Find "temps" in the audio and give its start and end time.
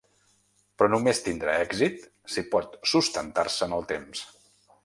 3.97-4.29